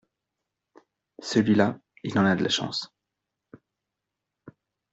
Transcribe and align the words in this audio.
Celui-là 1.21 1.77
il 2.03 2.17
en 2.17 2.25
a 2.25 2.35
de 2.35 2.41
la 2.41 2.49
chance. 2.49 2.91